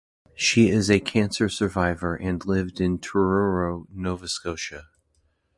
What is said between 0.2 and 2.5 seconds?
She is a cancer survivor and